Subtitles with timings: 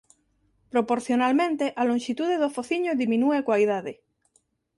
[0.73, 3.93] Proporcionalmente a lonxitude do fociño diminúe coa idade.